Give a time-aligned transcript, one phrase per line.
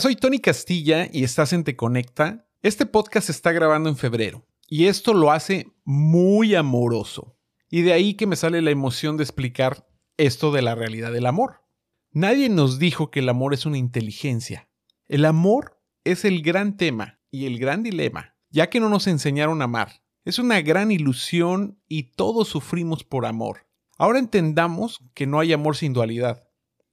[0.00, 2.48] Soy Tony Castilla y estás en Te Conecta.
[2.62, 7.36] Este podcast se está grabando en febrero y esto lo hace muy amoroso.
[7.68, 11.26] Y de ahí que me sale la emoción de explicar esto de la realidad del
[11.26, 11.66] amor.
[12.12, 14.70] Nadie nos dijo que el amor es una inteligencia.
[15.06, 19.60] El amor es el gran tema y el gran dilema, ya que no nos enseñaron
[19.60, 20.02] a amar.
[20.24, 23.66] Es una gran ilusión y todos sufrimos por amor.
[23.98, 26.49] Ahora entendamos que no hay amor sin dualidad.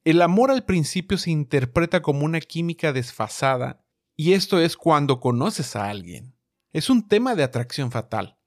[0.07, 3.83] El amor al principio se interpreta como una química desfasada
[4.15, 6.33] y esto es cuando conoces a alguien.
[6.71, 8.39] Es un tema de atracción fatal.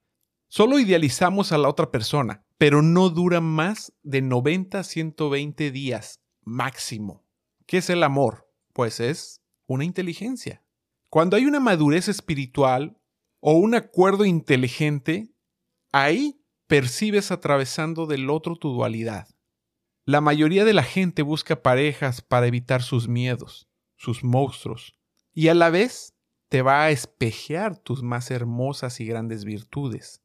[0.49, 6.23] Solo idealizamos a la otra persona, pero no dura más de 90 a 120 días
[6.41, 7.27] máximo.
[7.67, 8.51] ¿Qué es el amor?
[8.73, 10.65] Pues es una inteligencia.
[11.11, 12.99] Cuando hay una madurez espiritual
[13.39, 15.35] o un acuerdo inteligente,
[15.93, 19.29] ahí percibes atravesando del otro tu dualidad.
[20.11, 24.97] La mayoría de la gente busca parejas para evitar sus miedos, sus monstruos,
[25.33, 26.17] y a la vez
[26.49, 30.21] te va a espejear tus más hermosas y grandes virtudes.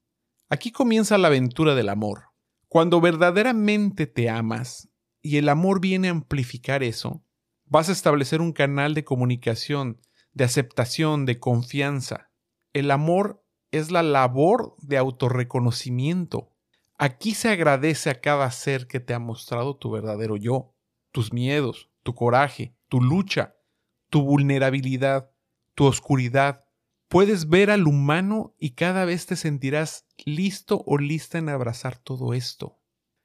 [0.49, 2.29] Aquí comienza la aventura del amor.
[2.67, 4.89] Cuando verdaderamente te amas
[5.21, 7.23] y el amor viene a amplificar eso,
[7.65, 10.01] vas a establecer un canal de comunicación,
[10.33, 12.31] de aceptación, de confianza.
[12.73, 16.54] El amor es la labor de autorreconocimiento,
[16.97, 20.73] Aquí se agradece a cada ser que te ha mostrado tu verdadero yo,
[21.11, 23.57] tus miedos, tu coraje, tu lucha,
[24.09, 25.29] tu vulnerabilidad,
[25.73, 26.63] tu oscuridad.
[27.09, 32.33] Puedes ver al humano y cada vez te sentirás listo o lista en abrazar todo
[32.33, 32.79] esto.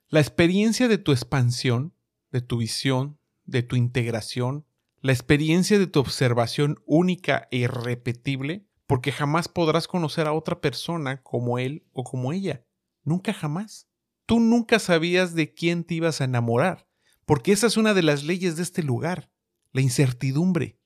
[0.08, 1.94] La experiencia de tu expansión,
[2.32, 4.66] de tu visión, de tu integración,
[5.00, 11.22] la experiencia de tu observación única e irrepetible, porque jamás podrás conocer a otra persona
[11.22, 12.64] como él o como ella.
[13.02, 13.88] Nunca jamás.
[14.26, 16.88] Tú nunca sabías de quién te ibas a enamorar,
[17.24, 19.32] porque esa es una de las leyes de este lugar,
[19.72, 20.78] la incertidumbre.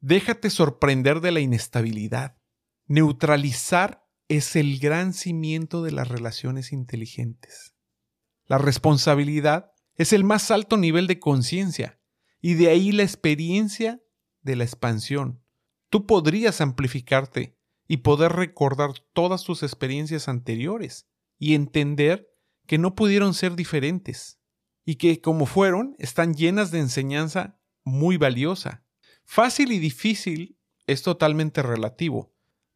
[0.00, 2.36] Déjate sorprender de la inestabilidad.
[2.86, 7.74] Neutralizar es el gran cimiento de las relaciones inteligentes.
[8.46, 12.00] La responsabilidad es el más alto nivel de conciencia
[12.40, 14.02] y de ahí la experiencia
[14.42, 15.42] de la expansión.
[15.88, 21.08] Tú podrías amplificarte y poder recordar todas tus experiencias anteriores
[21.40, 22.30] y entender
[22.66, 24.38] que no pudieron ser diferentes
[24.84, 28.84] y que como fueron están llenas de enseñanza muy valiosa.
[29.24, 32.32] Fácil y difícil es totalmente relativo,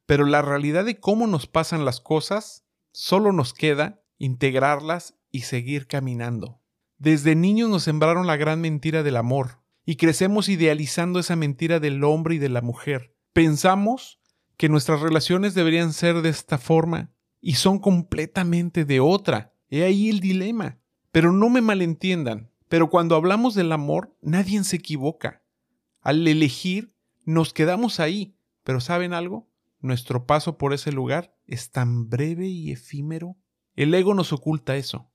[0.06, 5.86] pero la realidad de cómo nos pasan las cosas solo nos queda integrarlas y seguir
[5.86, 6.62] caminando.
[6.96, 12.02] Desde niños nos sembraron la gran mentira del amor y crecemos idealizando esa mentira del
[12.02, 13.14] hombre y de la mujer.
[13.32, 14.20] Pensamos
[14.56, 17.13] que nuestras relaciones deberían ser de esta forma
[17.46, 19.52] y son completamente de otra.
[19.68, 20.78] He ahí el dilema.
[21.12, 25.42] Pero no me malentiendan, pero cuando hablamos del amor, nadie se equivoca.
[26.00, 26.96] Al elegir,
[27.26, 29.46] nos quedamos ahí, pero ¿saben algo?
[29.80, 33.36] Nuestro paso por ese lugar es tan breve y efímero.
[33.76, 35.12] El ego nos oculta eso,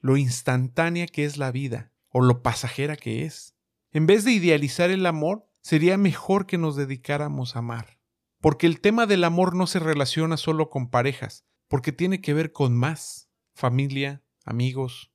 [0.00, 3.54] lo instantánea que es la vida, o lo pasajera que es.
[3.92, 8.00] En vez de idealizar el amor, sería mejor que nos dedicáramos a amar.
[8.44, 12.52] Porque el tema del amor no se relaciona solo con parejas, porque tiene que ver
[12.52, 15.14] con más, familia, amigos.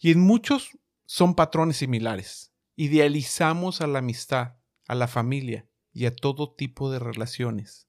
[0.00, 2.52] Y en muchos son patrones similares.
[2.74, 4.56] Idealizamos a la amistad,
[4.88, 7.88] a la familia y a todo tipo de relaciones.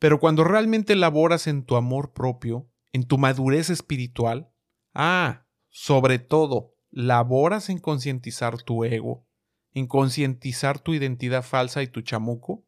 [0.00, 4.50] Pero cuando realmente laboras en tu amor propio, en tu madurez espiritual,
[4.94, 9.28] ah, sobre todo, laboras en concientizar tu ego,
[9.74, 12.66] en concientizar tu identidad falsa y tu chamuco,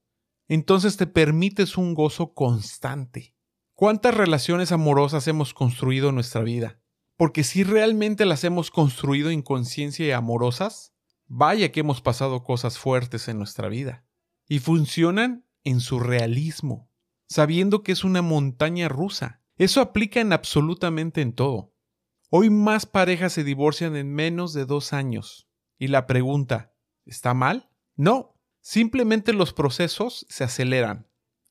[0.48, 3.34] entonces te permites un gozo constante.
[3.74, 6.80] ¿Cuántas relaciones amorosas hemos construido en nuestra vida?
[7.16, 10.94] Porque si realmente las hemos construido en conciencia y amorosas,
[11.26, 14.06] vaya que hemos pasado cosas fuertes en nuestra vida.
[14.48, 16.90] Y funcionan en su realismo,
[17.28, 19.42] sabiendo que es una montaña rusa.
[19.56, 21.74] Eso aplica en absolutamente en todo.
[22.30, 25.48] Hoy más parejas se divorcian en menos de dos años.
[25.78, 27.70] Y la pregunta, ¿está mal?
[27.96, 28.35] No,
[28.68, 31.06] Simplemente los procesos se aceleran.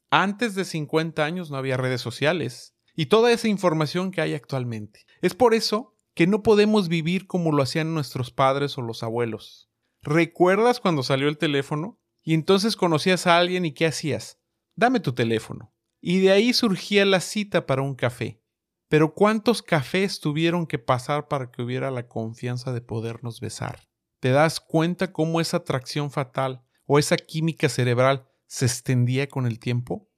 [0.09, 5.05] Antes de 50 años no había redes sociales y toda esa información que hay actualmente.
[5.21, 9.69] Es por eso que no podemos vivir como lo hacían nuestros padres o los abuelos.
[10.01, 12.01] ¿Recuerdas cuando salió el teléfono?
[12.21, 14.41] Y entonces conocías a alguien y ¿qué hacías?
[14.75, 15.73] Dame tu teléfono.
[16.01, 18.43] Y de ahí surgía la cita para un café.
[18.89, 23.87] Pero ¿cuántos cafés tuvieron que pasar para que hubiera la confianza de podernos besar?
[24.19, 29.59] ¿Te das cuenta cómo esa atracción fatal o esa química cerebral se extendía con el
[29.59, 30.09] tiempo?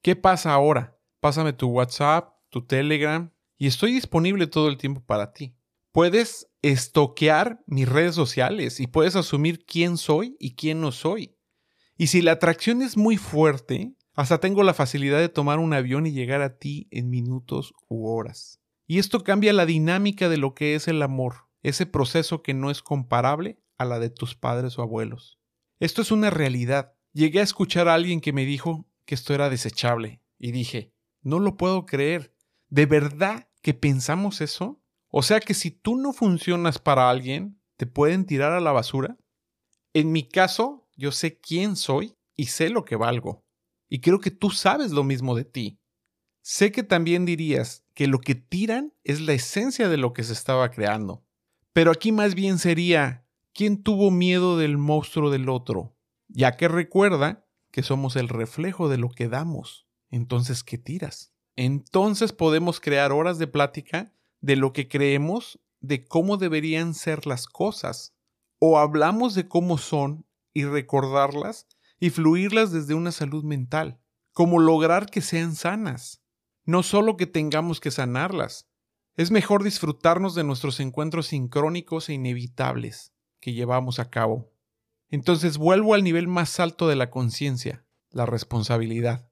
[0.00, 0.98] ¿Qué pasa ahora?
[1.20, 5.54] Pásame tu WhatsApp, tu Telegram y estoy disponible todo el tiempo para ti.
[5.92, 11.36] Puedes estoquear mis redes sociales y puedes asumir quién soy y quién no soy.
[11.96, 16.06] Y si la atracción es muy fuerte, hasta tengo la facilidad de tomar un avión
[16.06, 18.60] y llegar a ti en minutos u horas.
[18.86, 22.70] Y esto cambia la dinámica de lo que es el amor, ese proceso que no
[22.70, 25.38] es comparable a la de tus padres o abuelos.
[25.82, 26.94] Esto es una realidad.
[27.12, 30.92] Llegué a escuchar a alguien que me dijo que esto era desechable y dije,
[31.22, 32.36] no lo puedo creer.
[32.68, 34.80] ¿De verdad que pensamos eso?
[35.08, 39.18] O sea que si tú no funcionas para alguien, ¿te pueden tirar a la basura?
[39.92, 43.44] En mi caso, yo sé quién soy y sé lo que valgo.
[43.88, 45.80] Y creo que tú sabes lo mismo de ti.
[46.42, 50.32] Sé que también dirías que lo que tiran es la esencia de lo que se
[50.32, 51.24] estaba creando.
[51.72, 53.21] Pero aquí más bien sería,
[53.54, 55.96] ¿quién tuvo miedo del monstruo del otro?
[56.28, 59.86] Ya que recuerda que somos el reflejo de lo que damos.
[60.10, 61.34] Entonces, ¿qué tiras?
[61.56, 67.46] Entonces podemos crear horas de plática de lo que creemos de cómo deberían ser las
[67.46, 68.14] cosas.
[68.58, 71.66] O hablamos de cómo son y recordarlas
[71.98, 74.00] y fluirlas desde una salud mental.
[74.32, 76.22] Cómo lograr que sean sanas.
[76.64, 78.68] No solo que tengamos que sanarlas.
[79.16, 83.11] Es mejor disfrutarnos de nuestros encuentros sincrónicos e inevitables
[83.42, 84.50] que llevamos a cabo.
[85.10, 89.28] Entonces vuelvo al nivel más alto de la conciencia, la responsabilidad.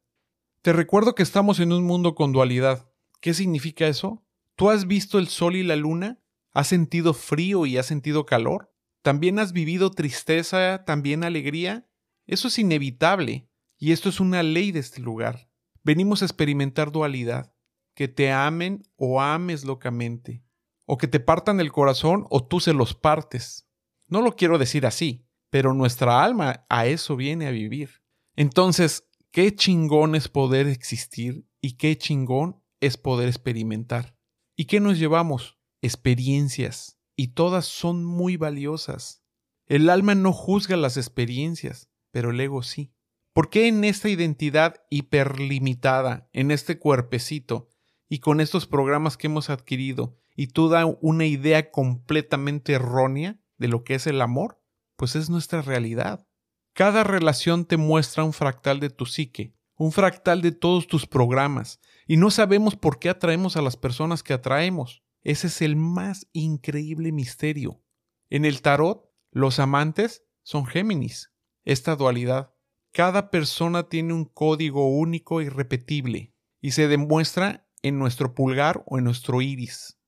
[0.62, 2.90] Te recuerdo que estamos en un mundo con dualidad.
[3.20, 4.22] ¿Qué significa eso?
[4.56, 6.20] ¿Tú has visto el sol y la luna?
[6.52, 8.74] ¿Has sentido frío y has sentido calor?
[9.00, 11.88] ¿También has vivido tristeza, también alegría?
[12.26, 13.48] Eso es inevitable,
[13.78, 15.48] y esto es una ley de este lugar.
[15.84, 17.54] Venimos a experimentar dualidad,
[17.94, 20.42] que te amen o ames locamente,
[20.84, 23.69] o que te partan el corazón o tú se los partes.
[24.10, 28.02] No lo quiero decir así, pero nuestra alma a eso viene a vivir.
[28.34, 34.16] Entonces, qué chingón es poder existir y qué chingón es poder experimentar.
[34.56, 35.58] ¿Y qué nos llevamos?
[35.80, 36.98] Experiencias.
[37.14, 39.22] Y todas son muy valiosas.
[39.66, 42.92] El alma no juzga las experiencias, pero el ego sí.
[43.32, 47.68] ¿Por qué en esta identidad hiperlimitada, en este cuerpecito,
[48.08, 53.68] y con estos programas que hemos adquirido, y tú da una idea completamente errónea de
[53.68, 54.60] lo que es el amor?
[54.96, 56.26] Pues es nuestra realidad.
[56.72, 61.78] Cada relación te muestra un fractal de tu psique, un fractal de todos tus programas,
[62.08, 65.04] y no sabemos por qué atraemos a las personas que atraemos.
[65.22, 67.82] Ese es el más increíble misterio.
[68.30, 71.30] En el tarot, los amantes son Géminis,
[71.64, 72.54] esta dualidad.
[72.92, 78.96] Cada persona tiene un código único y repetible, y se demuestra en nuestro pulgar o
[78.96, 79.99] en nuestro iris.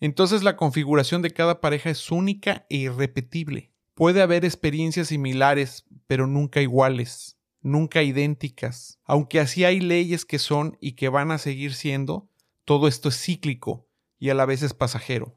[0.00, 3.70] Entonces la configuración de cada pareja es única e irrepetible.
[3.94, 8.98] Puede haber experiencias similares, pero nunca iguales, nunca idénticas.
[9.04, 12.30] Aunque así hay leyes que son y que van a seguir siendo,
[12.64, 13.88] todo esto es cíclico
[14.18, 15.36] y a la vez es pasajero.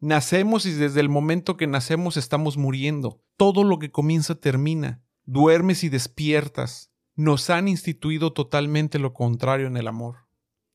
[0.00, 3.22] Nacemos y desde el momento que nacemos estamos muriendo.
[3.36, 5.00] Todo lo que comienza termina.
[5.26, 6.90] Duermes y despiertas.
[7.14, 10.26] Nos han instituido totalmente lo contrario en el amor.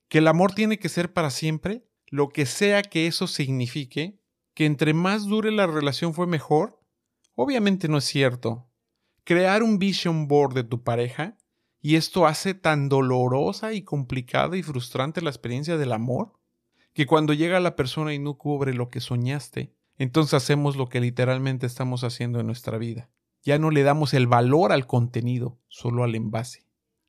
[0.07, 4.19] Que el amor tiene que ser para siempre, lo que sea que eso signifique,
[4.53, 6.79] que entre más dure la relación fue mejor,
[7.35, 8.69] obviamente no es cierto.
[9.23, 11.37] Crear un vision board de tu pareja,
[11.81, 16.33] y esto hace tan dolorosa y complicada y frustrante la experiencia del amor,
[16.93, 20.99] que cuando llega la persona y no cubre lo que soñaste, entonces hacemos lo que
[20.99, 23.09] literalmente estamos haciendo en nuestra vida.
[23.43, 26.65] Ya no le damos el valor al contenido, solo al envase.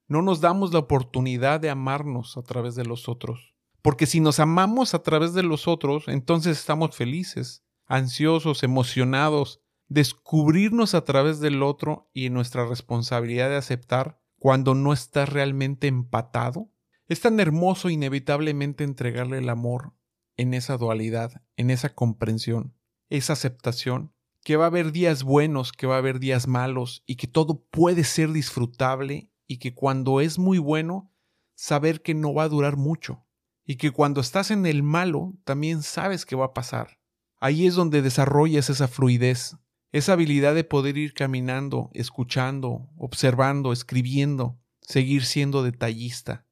[0.06, 3.54] No nos damos la oportunidad de amarnos a través de los otros.
[3.82, 10.94] Porque si nos amamos a través de los otros, entonces estamos felices, ansiosos, emocionados, descubrirnos
[10.94, 16.70] a través del otro y nuestra responsabilidad de aceptar cuando no estás realmente empatado.
[17.08, 19.94] Es tan hermoso inevitablemente entregarle el amor
[20.36, 22.74] en esa dualidad, en esa comprensión,
[23.08, 24.12] esa aceptación,
[24.44, 27.64] que va a haber días buenos, que va a haber días malos y que todo
[27.70, 31.12] puede ser disfrutable y que cuando es muy bueno,
[31.54, 33.27] saber que no va a durar mucho
[33.70, 36.98] y que cuando estás en el malo también sabes que va a pasar.
[37.38, 39.56] Ahí es donde desarrollas esa fluidez,
[39.92, 46.46] esa habilidad de poder ir caminando, escuchando, observando, escribiendo, seguir siendo detallista,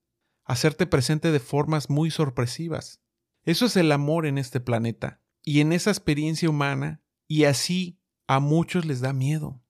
[0.44, 3.00] hacerte presente de formas muy sorpresivas.
[3.44, 8.40] Eso es el amor en este planeta y en esa experiencia humana, y así a
[8.40, 9.62] muchos les da miedo.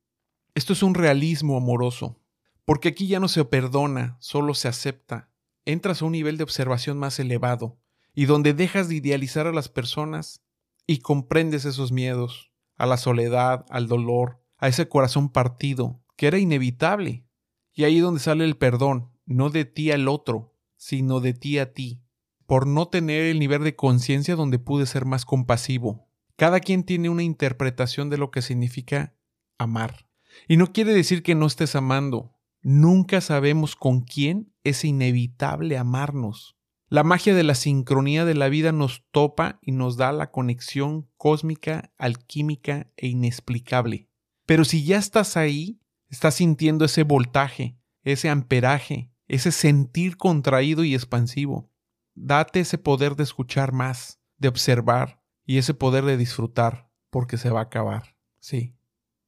[0.56, 2.20] Esto es un realismo amoroso,
[2.64, 5.30] porque aquí ya no se perdona, solo se acepta.
[5.66, 7.78] Entras a un nivel de observación más elevado,
[8.14, 10.42] y donde dejas de idealizar a las personas
[10.86, 16.38] y comprendes esos miedos, a la soledad, al dolor, a ese corazón partido, que era
[16.38, 17.26] inevitable.
[17.74, 21.74] Y ahí donde sale el perdón, no de ti al otro, sino de ti a
[21.74, 22.00] ti,
[22.46, 26.08] por no tener el nivel de conciencia donde pude ser más compasivo.
[26.36, 29.14] Cada quien tiene una interpretación de lo que significa
[29.58, 30.06] amar.
[30.48, 32.35] Y no quiere decir que no estés amando.
[32.68, 36.56] Nunca sabemos con quién es inevitable amarnos.
[36.88, 41.08] La magia de la sincronía de la vida nos topa y nos da la conexión
[41.16, 44.10] cósmica, alquímica e inexplicable.
[44.46, 50.96] Pero si ya estás ahí, estás sintiendo ese voltaje, ese amperaje, ese sentir contraído y
[50.96, 51.70] expansivo.
[52.16, 57.48] Date ese poder de escuchar más, de observar y ese poder de disfrutar, porque se
[57.48, 58.16] va a acabar.
[58.40, 58.74] Sí.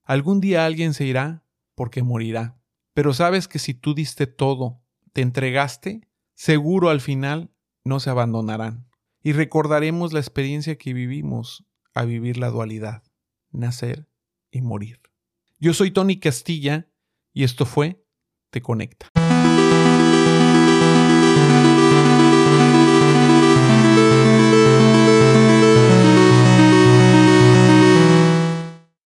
[0.02, 1.44] Algún día alguien se irá
[1.76, 2.57] porque morirá.
[2.98, 6.00] Pero sabes que si tú diste todo, te entregaste,
[6.34, 8.88] seguro al final no se abandonarán.
[9.22, 11.64] Y recordaremos la experiencia que vivimos
[11.94, 13.04] a vivir la dualidad,
[13.52, 14.08] nacer
[14.50, 15.00] y morir.
[15.60, 16.90] Yo soy Tony Castilla
[17.32, 18.04] y esto fue
[18.50, 19.12] Te Conecta.